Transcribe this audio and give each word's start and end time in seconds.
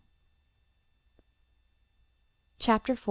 CHAPTER 2.57 2.93
IV. 2.93 2.99